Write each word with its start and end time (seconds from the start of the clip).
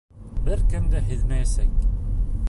Бер 0.45 0.63
кем 0.71 0.87
дә 0.95 1.03
һиҙмәйәсәк. 1.11 1.87